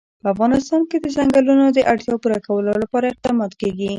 [0.21, 3.89] په افغانستان کې د ځنګلونه د اړتیاوو پوره کولو لپاره اقدامات کېږي.